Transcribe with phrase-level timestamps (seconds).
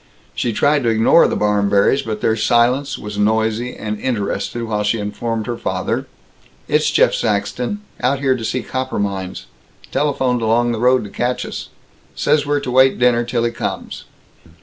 [0.33, 4.97] She tried to ignore the Barmberrys, but their silence was noisy and interested while she
[4.97, 6.07] informed her father,
[6.67, 7.81] "It's Jeff Saxton!
[8.01, 9.45] Out here to see copper mines.
[9.91, 11.69] Telephoned along road to catch us.
[12.15, 14.05] Says we're to wait dinner till he comes."